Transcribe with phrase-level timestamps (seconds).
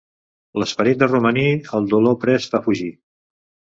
[0.61, 1.45] L'esperit de romaní,
[1.81, 2.93] el dolor prest fa fugir.